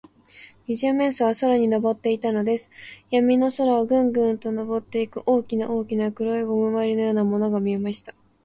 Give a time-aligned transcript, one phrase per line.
[0.65, 2.71] 二十面相は空にのぼっていたのです。
[3.11, 8.15] やみの空を、ぐんぐんとのぼっていく、大きな大きな黒いゴムまりのようなものが見えました。